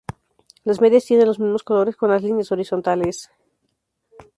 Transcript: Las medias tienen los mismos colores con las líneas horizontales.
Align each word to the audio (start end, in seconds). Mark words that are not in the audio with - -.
Las 0.63 0.81
medias 0.81 1.05
tienen 1.05 1.27
los 1.27 1.37
mismos 1.39 1.61
colores 1.61 1.95
con 1.95 2.09
las 2.09 2.23
líneas 2.23 2.51
horizontales. 2.51 3.29